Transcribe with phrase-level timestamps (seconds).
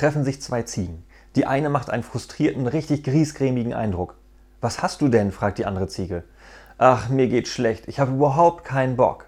[0.00, 1.04] treffen sich zwei Ziegen.
[1.36, 4.16] Die eine macht einen frustrierten, richtig griesgrämigen Eindruck.
[4.62, 5.30] Was hast du denn?
[5.30, 6.24] fragt die andere Ziege.
[6.78, 9.26] Ach, mir geht's schlecht, ich habe überhaupt keinen Bock.